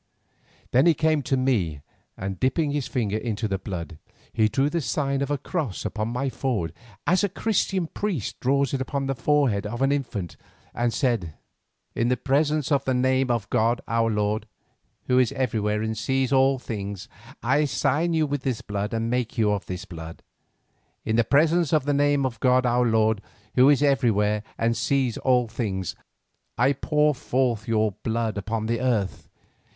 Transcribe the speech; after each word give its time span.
Then 0.71 0.87
he 0.87 0.95
came 0.95 1.21
to 1.21 1.37
me 1.37 1.81
and 2.17 2.39
dipping 2.39 2.71
his 2.71 2.87
finger 2.87 3.17
into 3.17 3.47
the 3.47 3.59
blood, 3.59 3.99
he 4.33 4.47
drew 4.49 4.67
the 4.67 4.81
sign 4.81 5.21
of 5.21 5.29
a 5.29 5.37
cross 5.37 5.85
upon 5.85 6.07
my 6.07 6.27
forehead 6.27 6.75
as 7.05 7.23
a 7.23 7.29
Christian 7.29 7.85
priest 7.85 8.39
draws 8.39 8.73
it 8.73 8.81
upon 8.81 9.05
the 9.05 9.13
forehead 9.13 9.67
of 9.67 9.83
an 9.83 9.91
infant, 9.91 10.37
and 10.73 10.91
said: 10.91 11.35
"In 11.93 12.07
the 12.07 12.17
presence 12.17 12.71
and 12.71 12.81
the 12.81 12.95
name 12.95 13.29
of 13.29 13.47
god 13.51 13.79
our 13.87 14.09
lord, 14.09 14.47
who 15.03 15.19
is 15.19 15.31
everywhere 15.33 15.83
and 15.83 15.95
sees 15.95 16.33
all 16.33 16.57
things, 16.57 17.07
I 17.43 17.65
sign 17.65 18.13
you 18.15 18.25
with 18.25 18.41
this 18.41 18.61
blood 18.61 18.95
and 18.95 19.07
make 19.07 19.37
you 19.37 19.51
of 19.51 19.67
this 19.67 19.85
blood. 19.85 20.23
In 21.05 21.15
the 21.15 21.23
presence 21.23 21.73
and 21.73 21.83
the 21.83 21.93
name 21.93 22.25
of 22.25 22.39
god 22.39 22.65
our 22.65 22.87
lord, 22.87 23.21
who 23.53 23.69
is 23.69 23.83
everywhere 23.83 24.41
and 24.57 24.75
sees 24.75 25.19
all 25.19 25.47
things, 25.47 25.95
I 26.57 26.73
pour 26.73 27.13
forth 27.13 27.67
your 27.67 27.91
blood 28.01 28.35
upon 28.39 28.65
the 28.65 28.79
earth!" 28.81 29.29